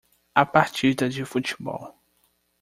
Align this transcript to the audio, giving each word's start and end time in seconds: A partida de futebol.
A 0.35 0.47
partida 0.47 1.07
de 1.07 1.23
futebol. 1.23 1.93